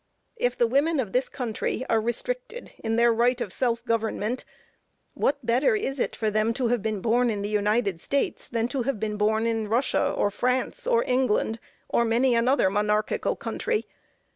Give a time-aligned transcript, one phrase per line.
[0.37, 4.43] If the women of this country are restricted in their right of self government,
[5.13, 8.67] what better is it for them to have been born in the United States, than
[8.69, 13.85] to have been born in Russia, or France, or England, or many another monarchical country?